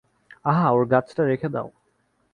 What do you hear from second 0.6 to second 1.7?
ওর গাছটা রেখে দাও।